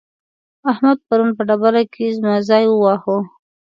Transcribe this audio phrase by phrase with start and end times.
[0.71, 3.17] احمد پرون په ډبره کې زما ځای وواهه.